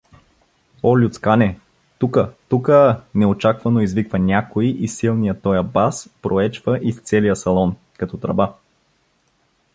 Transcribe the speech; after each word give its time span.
O, 0.81 0.95
Люцкане! 0.99 1.59
Тука! 1.99 2.33
Тука-а-а!—неочаквано 2.49 3.81
извиква 3.81 4.19
някой 4.19 4.65
и 4.65 4.87
силният 4.87 5.41
тоя 5.41 5.63
бас 5.63 6.09
проечава 6.21 6.79
из 6.81 7.01
целия 7.01 7.35
салон, 7.35 7.75
като 7.97 8.17
тръба. 8.17 8.53